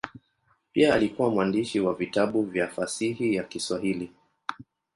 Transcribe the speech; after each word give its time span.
Pia 0.73 0.93
alikuwa 0.93 1.29
mwandishi 1.29 1.79
wa 1.79 1.93
vitabu 1.93 2.43
vya 2.43 2.67
fasihi 2.67 3.35
ya 3.35 3.43
Kiswahili. 3.43 4.11